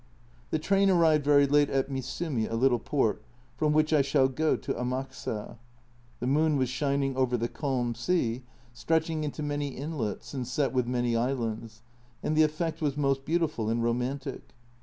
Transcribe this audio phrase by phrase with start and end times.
[0.49, 3.21] The train arrived very late at Misumi, a little port,
[3.55, 5.59] from which I shall go to Amakusa.
[6.19, 8.41] The moon was shining over the calm sea,
[8.73, 11.83] stretching into many inlets and set with many islands,
[12.23, 14.41] and the effect was most beautiful and romantic.